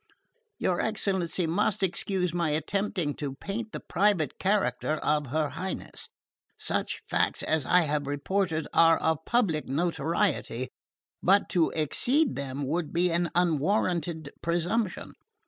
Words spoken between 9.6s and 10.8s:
notoriety,